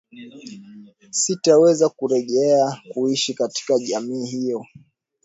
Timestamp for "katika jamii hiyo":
3.33-4.65